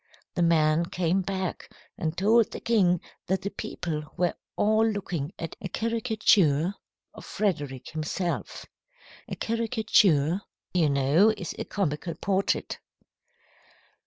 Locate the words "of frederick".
7.13-7.91